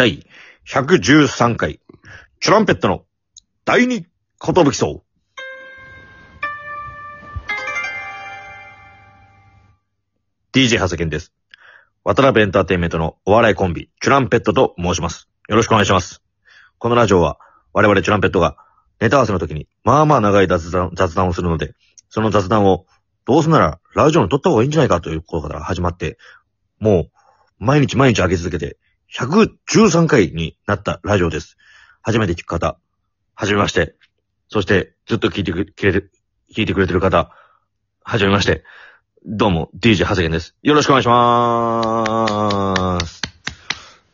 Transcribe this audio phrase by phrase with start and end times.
[0.00, 0.24] 第
[0.66, 1.78] 113回、
[2.42, 3.04] トランペットの
[3.66, 4.06] 第二
[4.38, 5.02] ことぶきそう。
[10.54, 11.34] DJ 長谷健です。
[12.02, 15.28] 渡辺エンターテインメントのお笑いコンビ、チュランペットと申します。
[15.50, 16.22] よろしくお願いします。
[16.78, 17.38] このラジオは、
[17.74, 18.56] 我々チュランペットが
[19.02, 21.74] ネタ合わせの時に、まあまあ長い雑談雑談をするので、
[22.08, 22.86] その雑談を、
[23.26, 26.16] どうせならラジオに撮った方がいいんじゃないかということから始まって、
[26.78, 27.10] もう、
[27.58, 28.78] 毎日毎日上げ続けて、
[29.12, 31.56] 113回になったラジオです。
[32.00, 32.78] 初めて聞く方、
[33.34, 33.96] はじめまして。
[34.48, 36.08] そして、ずっと聞いてくれて、
[36.54, 37.34] 聞いてくれてる方、
[38.04, 38.62] はじめまして。
[39.26, 40.54] どうも、DJ ハセゲンです。
[40.62, 43.20] よろしくお願いしまーす。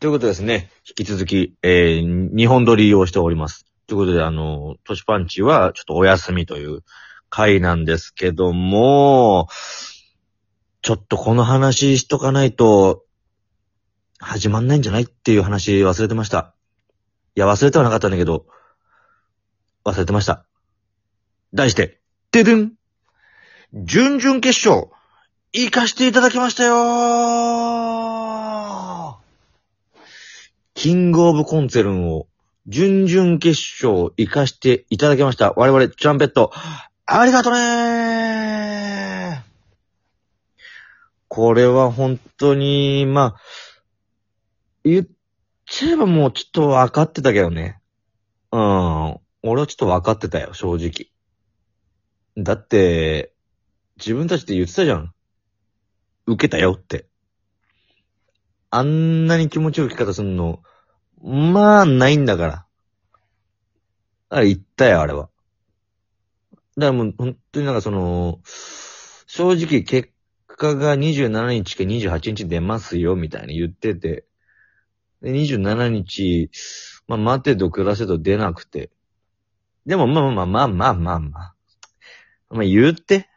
[0.00, 3.66] ということでですね、引き続き、えー、日本撮りをしております。
[3.86, 6.80] ということで、あの、トシパンチはちょっとお休みという
[7.28, 9.46] 回なんですけども、
[10.82, 13.04] ちょっとこの話しとかないと、
[14.20, 16.54] 始まんないんじゃないっていう話忘れてました。
[17.34, 18.44] いや、忘れてはなかったんだけど、
[19.84, 20.44] 忘れてました。
[21.54, 22.72] 題して、ででん
[23.72, 24.88] 準々決勝、
[25.52, 26.76] 行かしていただきましたよ
[30.74, 32.26] キングオブコンツェルンを、
[32.66, 35.54] 準々決勝行かしていただきました。
[35.56, 36.52] 我々、チャンペット、
[37.06, 39.50] ありがとねー
[41.28, 43.40] これは本当に、まあ、
[44.84, 45.06] 言っ
[45.66, 47.80] ちゃえばもうちょっと分かってたけどね。
[48.52, 49.20] うん。
[49.42, 51.10] 俺はちょっと分かってたよ、正直。
[52.36, 53.32] だって、
[53.96, 55.12] 自分たちで言ってたじゃん。
[56.26, 57.06] 受けたよって。
[58.70, 60.62] あんなに気持ちよい生き方すんの、
[61.22, 62.52] まあ、ないんだから。
[62.52, 62.66] だか
[64.30, 65.28] ら言ったよ、あれは。
[66.76, 68.40] だからもう、本当になんかその、
[69.26, 70.10] 正直結
[70.46, 74.24] 果が27日か28日出ますよ、みたいに言ってて。
[75.22, 76.50] で、27日、
[77.06, 78.90] まあ、待てど暮らせど出なくて。
[79.86, 81.54] でも、まあまあまあまあまあまあ。
[82.50, 83.28] まあ言って。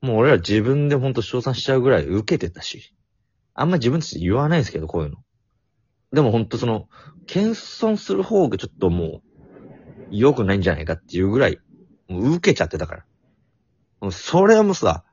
[0.00, 2.94] もう俺ら自分でほんと称賛しちゃうぐらい受けてたし。
[3.54, 5.16] あんま自分たち言わないですけど、こういうの。
[6.12, 6.88] でもほんとその、
[7.26, 7.52] 謙
[7.86, 9.22] 遜する方がちょっともう、
[10.10, 11.58] 良くないんじゃないかっていうぐらい、
[12.08, 13.04] もう受けちゃってたから。
[14.00, 15.04] もうそれはもうさ、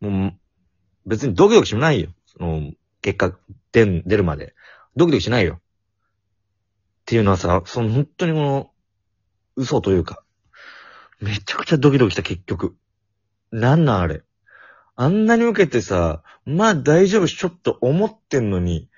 [0.00, 0.32] もう、
[1.06, 2.10] 別にドキドキしもないよ。
[2.26, 3.38] その、結果、
[3.72, 4.54] 出、出るまで。
[4.96, 5.54] ドキドキしないよ。
[5.54, 5.58] っ
[7.06, 8.70] ていうのはさ、その本当にこの、
[9.56, 10.22] 嘘というか、
[11.20, 12.76] めちゃくちゃドキドキした結局。
[13.50, 14.22] なんなんあれ。
[14.96, 18.88] あんなに受けてさ、まあ大丈夫しちょっと思ってんのに、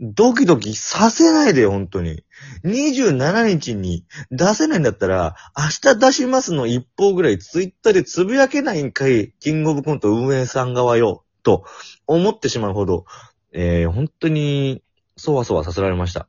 [0.00, 2.24] ドキドキさせないでよ、本当に。
[2.64, 11.64] 27日に出せないんだったら、明日出しますの一方ぐらいツイッターでつぶやけないんかい、キングオブコント運営さん側よ、と
[12.06, 13.04] 思ってしまうほど、
[13.52, 14.83] えー、本当に、
[15.16, 16.28] そわそわさせられました。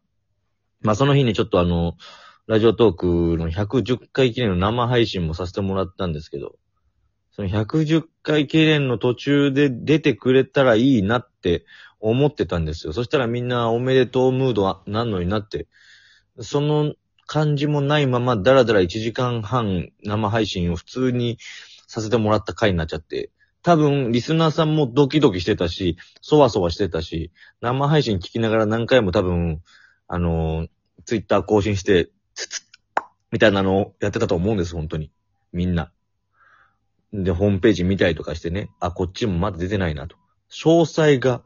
[0.82, 1.96] まあその日にちょっとあの、
[2.48, 3.06] ラジオトーク
[3.38, 6.58] の110回記念の生配信もさせてもらったんですけど、
[7.32, 11.66] その110回記念の途中で出てくれたらいいなって
[12.00, 12.94] 思ってたんですよ。
[12.94, 15.68] そしたらみんなおめでとうムードはなんのになって、
[16.40, 16.94] その
[17.26, 21.40] 感じもないままだらだら1時間半生配信を普通に
[21.88, 23.32] させてもらった回になっちゃって、
[23.66, 27.32] 多分リスナーさんもドキドキしてたし、そわそわしてたし、
[27.62, 29.64] 生配信聞きながら何回も多分、
[30.08, 30.68] あの
[31.06, 32.62] ツイッター更新して、つつ
[33.32, 35.12] みたいなのをやってたと思うんです、本当に。
[35.52, 35.92] みんな。
[37.12, 40.16] で、ホームページ見たりとかしてね、あ、こっちもまだ出てないなと。
[40.52, 41.42] 詳細が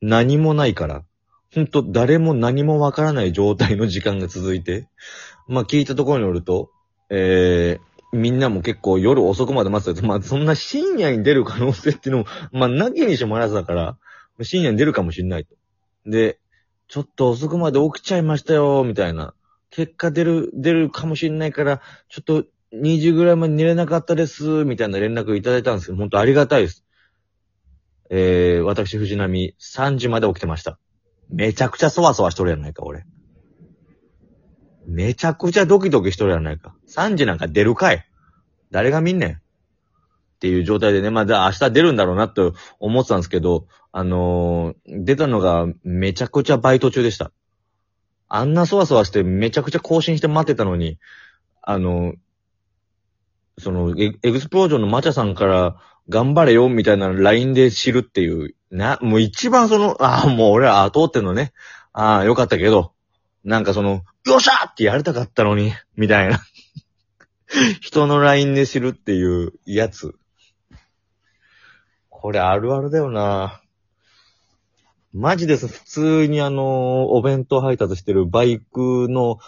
[0.00, 1.04] 何もないから、
[1.54, 4.88] ほんと誰も何もわからない状態の時間が続いて、
[5.46, 6.70] まあ聞いたところによると、
[7.10, 13.98] えー、みんなも結構夜遅くまで待ってたけど、まあそんな深夜に出る可能性っていうのも、まあなきにしもあらずだから、
[14.42, 15.54] 深夜に出るかもしんないと。
[16.06, 16.38] で、
[16.88, 19.34] ちょっと遅くまで起きちゃいましたよ、みたいな。
[19.70, 26.84] 結果出る、出るかもしんないから、ちょっと2時ぐらいまで寝れなかったです、みたいな連絡いただいたんですけど、本当ありがたいです。
[28.10, 30.78] えー、私、藤波、3時まで起きてました。
[31.28, 33.04] めちゃくちゃそわそわしとるやないか、俺。
[34.86, 36.74] めちゃくちゃドキドキしとるやないか。
[36.88, 38.07] 3時なんか出るかい。
[38.70, 39.30] 誰が見んねん。
[39.32, 39.40] っ
[40.40, 47.32] ていう状態でね、まあ、じゃあ明日出るんだろうなと思ってたんですけど、あのー出たのがめちゃくちゃバイト中でした。
[48.28, 50.98] あんなそわそわしてめちゃくちゃ更新して待ってたのに、
[51.62, 52.16] あのー
[53.58, 55.76] そのエ、エグスプロージョンのマチャさんから
[56.08, 61.52] 頑張れよみたいな LINE で知るっていう、な、もう一番その、ああ、もう俺らあ通ってんのね。
[61.92, 62.92] ああ、よかったけど、
[63.44, 66.38] なんかその、よっしゃってやりたかったのに、みたいな。
[67.80, 70.14] 人の LINE で知るっていうやつ。
[72.08, 73.62] これあるあるだよな。
[75.12, 75.66] マジです。
[75.66, 79.38] 普通にあの、お弁当配達してるバイクの、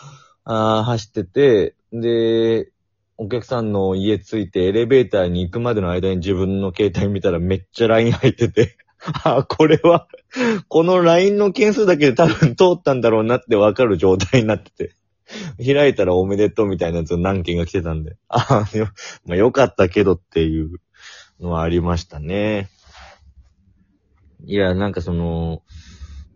[0.44, 2.70] あー走ってて、で、
[3.19, 8.79] お客さんの家着いてエレベーターに行くまでの間に自分の携帯見たらめっちゃ LINE 入ってて、
[9.25, 10.08] あ、これは、
[10.69, 14.94] この LINE の件数だけで多分通ったんだろうなってわかる状態になってて。
[15.65, 18.17] 開いたらおめでとうみたいなやつ何件が来てたんで。
[18.29, 18.88] あよ、
[19.25, 20.81] まあ、よかったけどっていう
[21.41, 22.69] のはありましたね。
[24.44, 25.62] いや、なんかその、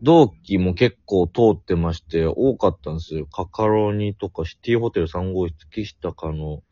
[0.03, 3.27] 同期も結構通ってまして、多かったんですよ。
[3.27, 6.63] カカロニとかシティホテル3号室、岸高の、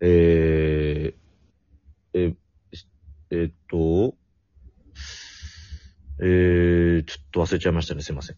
[0.00, 1.20] えー、
[2.12, 2.34] え、
[3.30, 4.16] えっと、
[6.22, 8.02] えー、ちょっと忘れちゃいましたね。
[8.02, 8.36] すいません。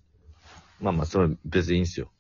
[0.81, 2.13] まあまあ、それは別にいいんですよ。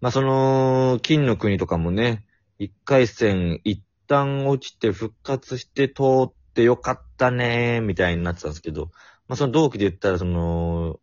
[0.00, 2.24] まあその、金の国とかもね、
[2.58, 8.90] 一回戦一旦落ちて復活して通ってよかったね、みたいになってたんですけど、
[9.28, 11.00] まあその同期で言ったらその、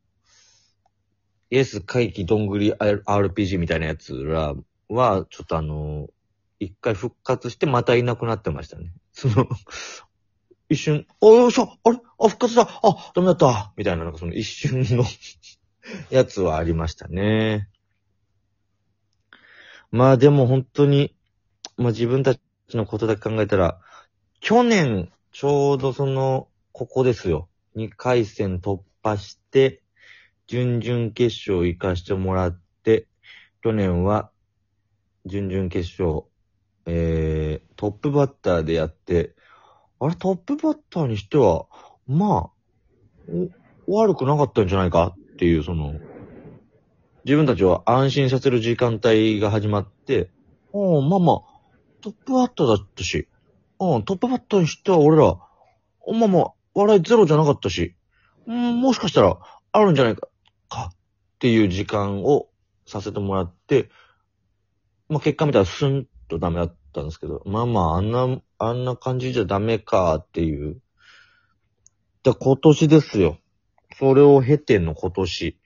[1.49, 4.55] イエス回帰どんぐり RPG みたいなやつら
[4.89, 6.07] は、ちょっとあの、
[6.59, 8.91] 一回復活してまたいなくなってましたね。
[9.13, 9.47] その、
[10.69, 11.99] 一瞬、およいしょあれ？
[12.19, 15.05] あ、復活だあ、ダメだったみたいな、なんかその一瞬の
[16.09, 17.69] やつはありましたね。
[19.91, 21.15] まあでも本当に、
[21.77, 22.41] まあ自分たち
[22.71, 23.79] のことだけ考えたら、
[24.39, 27.49] 去年、ちょうどその、ここですよ。
[27.75, 29.81] 2回戦突破して、
[30.47, 33.07] 準々決勝行かしてもらって、
[33.61, 34.31] 去年は、
[35.25, 36.23] 準々決勝、
[36.85, 39.35] えー、トップバッターでやって、
[39.99, 41.65] あれ、トップバッターにしては、
[42.07, 43.31] まあ、
[43.87, 45.95] 悪くなかったんじゃないかっていう、その、
[47.27, 50.29] 自分たちを安心させる時間帯が始まって、
[50.71, 51.39] うん、まあまあ、
[51.99, 53.27] トップバッターだったし、
[53.81, 55.37] うん、トップバッターにしては俺ら、
[56.17, 57.97] まあまあ、笑いゼロじゃなかったし、
[58.47, 59.37] うん、もしかしたら、
[59.73, 60.29] あるんじゃないか、
[60.69, 60.97] か、っ
[61.39, 62.47] ていう時間を
[62.85, 63.89] させてもらって、
[65.09, 70.79] まあ結果見たらスンとダメだったんですけど、まあまあ、あんな、あんな感じじゃダメかっていう。
[72.23, 73.37] で、今年ですよ。
[73.99, 75.59] それを経ての今年。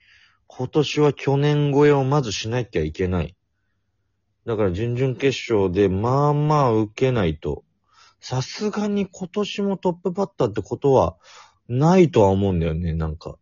[0.54, 3.34] 今年は去年超えをまずしなきゃいけない。
[4.44, 7.64] だから準々決勝でまあまあ受けないと。
[8.20, 11.16] さすがに今年もトップバッターってことは
[11.68, 13.38] ないとは思うんだよね、なんか。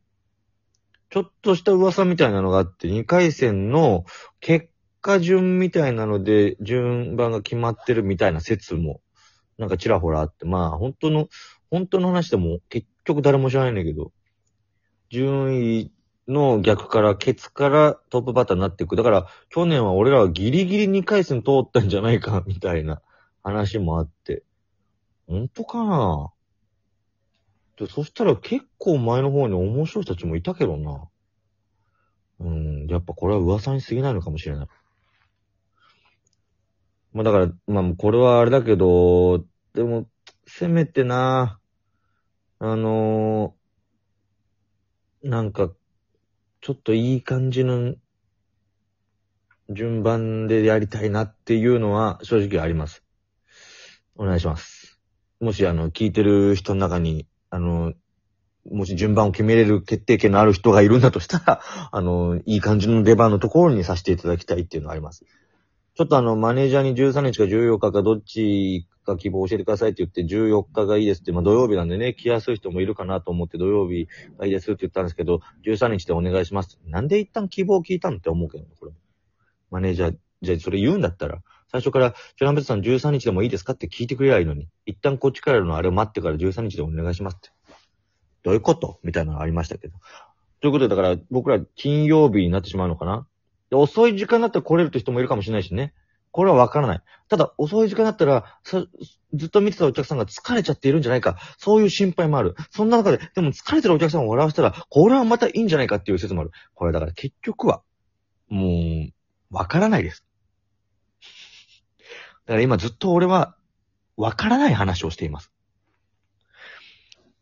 [1.11, 4.05] ちょっとした噂みたいなのがあって、2回戦の
[4.39, 4.69] 結
[5.01, 9.01] 果順みたいなので順番が決まってるみたいな説も、
[9.59, 11.29] なんかちらほらあって、まあ本当の、
[11.73, 14.13] 本当の話でも結局誰も知らないんだけど、
[15.11, 15.91] 順位
[16.31, 18.97] の逆から、ケツからトップバッターになっていく。
[18.97, 23.03] だから、去年は俺らはギリギリ2回戦通ったんじゃないか、 みたいな
[23.43, 24.43] 話もあって。
[25.27, 26.33] 本当かな？
[27.77, 31.09] でそしたら結構前の方に面白い人たちもいたけどな。
[32.41, 34.69] うん、やっぱこれは噂に過ぎないのかもしれない。
[37.13, 39.45] まあだから、まあこれはあれだけど、
[39.75, 40.07] でも、
[40.47, 41.61] せめてな、
[42.59, 43.61] あのー
[45.23, 45.71] なんか、
[46.63, 47.95] ちょっといい感じの
[49.71, 53.03] 順番でやりたいなっていうのは正直あります。
[54.15, 55.01] お願いします。
[55.41, 57.95] もしあの、聞いてる人の中に、あの、
[58.71, 65.25] もし順番を決めれる決定権のある人がいるんだとしたら、 あの、いい感じの出番のところにさせていただきたいっていうのはあります。
[65.95, 76.79] ちょっとあの、マネージャーに13日か14日かどっちか希望教えてくださいって言って14日がいいですって、まあ土曜日なんでね、来やすい人もいるかなと思って土曜日がいいですって言ったんですけど、13日でお願いします。
[76.87, 78.93] なんで一旦希望を聞いたのって思うけど、これ。
[79.71, 87.51] マネージャー、じゃあそれ言うんだったら、最初から、ジョランベツさん13日でもいいですかって聞いてくれりゃいいのに、一旦こっちからのあれを待ってから13日でお願いしますって。
[88.43, 88.99] どういうこと？
[89.05, 89.95] みたいなのがありましたけど。
[90.61, 93.27] ということで、だから僕ら金曜日になってしまうのかな
[93.71, 95.95] で遅い時間だったら来れるって人もいるかもしれないしね。
[96.33, 97.03] これはわからない。
[97.29, 101.39] ただ、遅い時間だったら、ずっと見てたお客さんが疲れちゃっているんじゃないか。
[101.59, 102.55] そういう心配もある。
[102.71, 106.51] そんな中で、でも疲れてるお客さんを笑わせたら、これはまたいいんじゃないかっていう説もある。
[106.75, 107.83] これだから結局は、
[108.49, 108.69] も
[109.51, 110.25] う、わからないです。
[112.47, 113.57] だから今ずっと俺は、
[114.17, 115.53] わからない話をしています。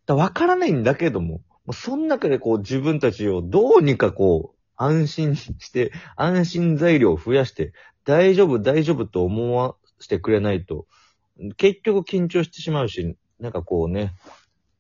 [0.07, 1.43] だわからないんだけども、
[1.73, 7.73] その中でこう自分たちをどうにかこう、安心して、安心材料を増やして、
[8.09, 10.87] 大丈夫、大丈夫と思わせてくれないと、
[11.59, 14.15] 結局緊張してしまうし、なんかこうね、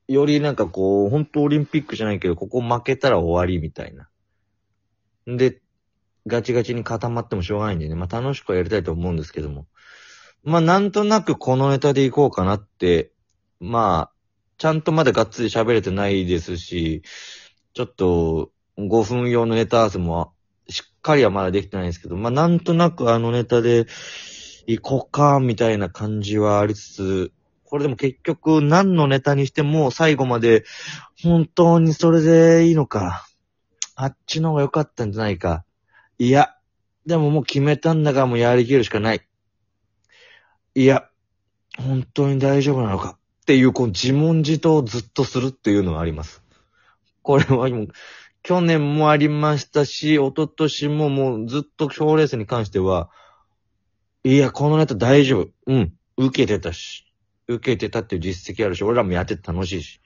[0.08, 4.08] よりなんかこう、本当オリンピックじゃないけど、ここ負けたら終わりみたいな。
[5.26, 5.60] で、
[6.26, 9.66] ガチガチに固まってもしょうがないんでね、まあ楽しくはやりたいと思うんですけども。
[10.42, 13.12] まあなんとなくこのネタでいこうかなって、
[13.60, 14.12] まあ、
[14.56, 17.02] ちゃんとまだがっつり喋れてないですし、
[17.74, 20.32] ちょっと、5分用のネタ合わせも、
[20.68, 23.86] しっかりはまだできてないんですけど、まあ、なんとなくあのネタで、
[24.68, 27.32] 行こうか、みたいな感じはありつつ、
[27.64, 30.64] これでも結局何のネタにしても最後まで、
[31.22, 33.26] 本当にそれでいいのか。
[33.94, 35.64] あっちの方が良かったんじゃないか。
[36.18, 36.54] いや、
[37.06, 39.26] でももう決めたんだからもうやりきるしかない。
[40.74, 41.08] いや、
[41.78, 43.16] 本当に大丈夫なのか。
[43.42, 46.42] っていう、こう自問自答をずっとするっていうのがあります。
[47.22, 47.88] これはもう、
[48.42, 53.10] 去年もありましたし、一昨年ももうずっと賞レースに関しては、
[54.24, 55.48] いや、このネタ大丈夫。
[55.66, 55.92] うん。
[56.16, 57.04] 受けてたし。
[57.46, 60.00] 受けてたっていう実績あるし、俺らもやってて楽しいし。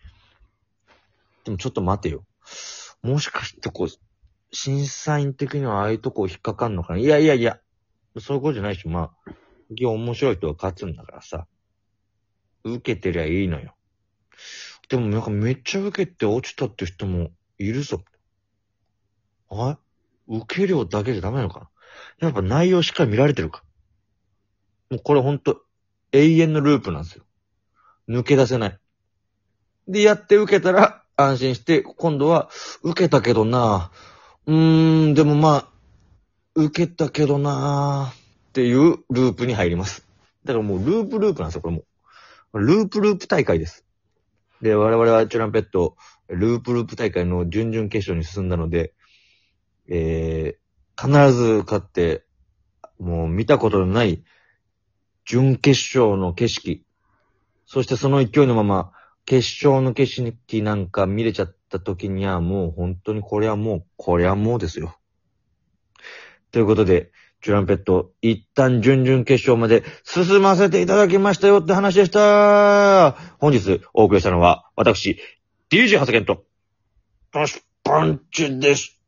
[1.44, 2.24] でもちょっと待てよ。
[3.02, 3.88] もしかしてこう、
[4.52, 6.98] 審査員的にはああいうとこ引っかかんのかな？
[6.98, 7.58] いやいやいや。
[8.20, 9.30] そういうことじゃないし、まあ、
[9.70, 11.46] 結局面白い人が勝つんだからさ。
[12.64, 13.74] 受けてりゃいいのよ。
[14.88, 18.02] でもなんかめっちゃ受けて落ちたって人もいるぞ。
[19.60, 19.78] あ
[20.28, 21.70] 受け量だけじゃダメなのか
[22.20, 22.28] な？
[22.28, 23.64] やっぱ内容しっかり見られてるか？
[24.90, 25.62] もうこれほんと
[26.12, 27.24] 永遠のループなんですよ。
[28.08, 28.78] 抜け出せない。
[29.88, 32.50] で、やって受けたら安心して、今度は
[32.82, 33.90] 受けたけどな
[34.46, 35.68] うーん、でもまあ、
[36.54, 40.06] 受けたけどなっていうループに入ります。
[40.44, 41.84] だからもうループループなんですよ、これも。
[42.52, 43.84] ループループ大会です。
[44.60, 45.96] で、我々はチュランペット、
[46.28, 48.92] ループループ大会の準々決勝に進んだので、
[49.88, 52.24] えー、必ず勝って、
[52.98, 54.22] もう見たことのない
[55.24, 56.84] 準決勝の景色、
[57.66, 58.92] そしてその勢いのまま、
[59.24, 64.96] 決勝の景色なんか見れちゃった時にはもう本当にこれはもう、これはもうですよ。
[66.50, 73.12] ということで、チュランペット、一旦準々決勝まで進ませていただきましたよって話でした。
[73.38, 75.18] 本日お送りしたのは、私、
[75.70, 76.44] DJ 発言と、
[77.32, 79.01] トシパンチでした。